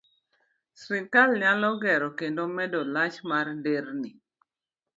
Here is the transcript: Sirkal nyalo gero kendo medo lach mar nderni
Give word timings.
Sirkal 0.81 1.29
nyalo 1.41 1.69
gero 1.83 2.07
kendo 2.19 2.43
medo 2.57 2.79
lach 2.95 3.17
mar 3.29 3.45
nderni 3.57 4.11